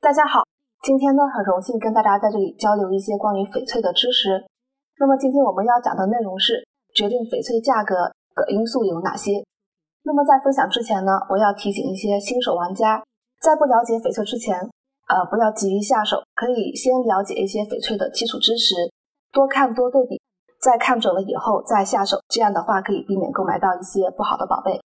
[0.00, 0.40] 大家好，
[0.82, 4.42] 今天呢很荣幸跟大家在这里交流一些关于翡翠的知识。
[4.98, 7.94] 那么今天我们要讲的内容是决定翡翠价格
[8.34, 9.44] 的因素有哪些。
[10.04, 13.04] 那么在分享之前呢，我要提醒一些新手玩家，
[13.42, 14.56] 在不了解翡翠之前，
[15.12, 18.74] 呃，不要急于下手，可以先了解一些翡翠的基础知识，
[19.30, 20.16] 多看多对比，
[20.60, 24.80] 在看准了以后再下手，这样的话可以避免购买到一些不好的宝贝。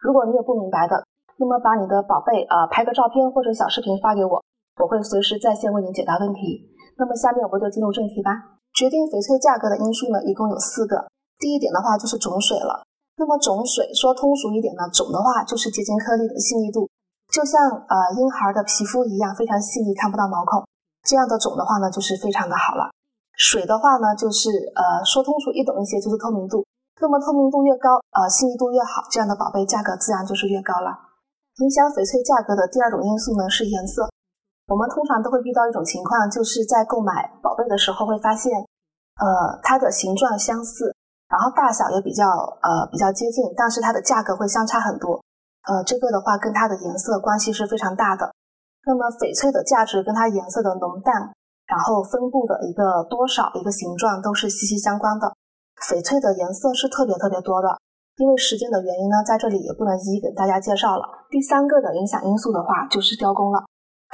[0.00, 1.04] 如果你有不明白的，
[1.36, 4.42] 那么把你的宝贝呃拍个照片或者小视频发给我，
[4.80, 6.68] 我会随时在线为您解答问题。
[6.96, 8.30] 那么下面我们就进入正题吧。
[8.74, 11.06] 决定翡翠价格的因素呢，一共有四个。
[11.38, 12.82] 第一点的话就是种水了。
[13.16, 16.88] 那么种水说通俗一点呢，种的话就是结晶颗粒的细腻度，
[17.28, 20.64] 就像呃婴孩的皮肤一样非常细腻，看不到毛孔。
[21.04, 22.88] 这样的种的话呢，就是非常的好了。
[23.36, 26.64] 水的话呢，就是呃说通俗易懂一些，就是透明度。
[27.00, 30.94] 那么透明度越高，呃细腻度越好，这样的宝贝价格自然就是越高了。
[31.58, 34.08] 影响翡翠价格的第二种因素呢是颜色。
[34.68, 38.54] 我们通常都会遇到一种情况，就是在购买宝贝的时候会发现，
[39.20, 40.94] 呃，它的形状相似，
[41.28, 42.24] 然后大小也比较
[42.62, 45.20] 呃比较接近，但是它的价格会相差很多。
[45.68, 48.32] 呃，这个的话跟它的颜色关系是非常大的。
[48.86, 51.34] 那么翡翠的价值跟它颜色的浓淡，
[51.66, 55.32] 然后分布的一个多少、一个形状都是息息相关的。
[55.82, 57.68] 翡翠的颜色是特别特别多的。
[58.16, 61.02] 因为时间的原因呢，在这里也不能一一给大家介绍了。
[61.30, 63.64] 第三个的影响因素的话，就是雕工了。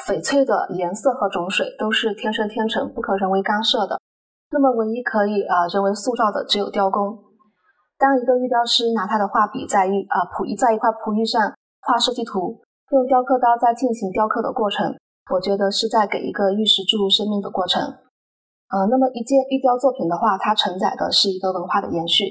[0.07, 3.99] 翡翠的颜色和种水都是天生天成，不可人为干涉的。
[4.53, 7.19] 那么唯一可以呃人为塑造的只有雕工。
[7.99, 11.53] 当一个玉雕师拿他的画笔在玉啊璞玉在一块璞玉上
[11.83, 12.63] 画设计图，
[12.93, 14.95] 用雕刻刀在进行雕刻的过程，
[15.31, 17.83] 我觉得是在给一个玉石注入生命的过程。
[17.83, 22.25] 呃，那么一件玉雕作品的话，它承载的是一个文化的延续。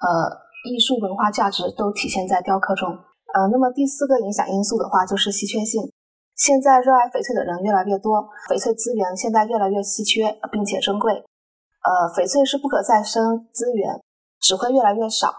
[0.00, 0.42] 呃。
[0.62, 2.88] 艺术文化价值都体现在雕刻中。
[3.34, 5.90] 呃，那么第四个影响因素的话就是稀缺性。
[6.36, 11.12] 现在热爱翡翠的人越来越多，翡翠资源现在越来越稀缺并且珍贵。
[11.82, 14.00] 呃，翡翠是不可再生资源，
[14.38, 15.34] 只会越来越少。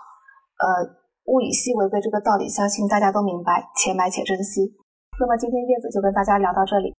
[0.60, 0.92] 呃，
[1.32, 4.76] 物以稀为贵这个道理，相信大家都明白，且买且珍惜。
[5.20, 6.94] 那么今天叶子就跟大家聊到这里。